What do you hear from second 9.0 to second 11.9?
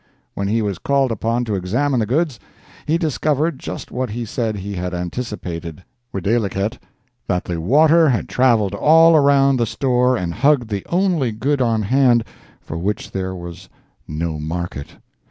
around the store and hugged the only good on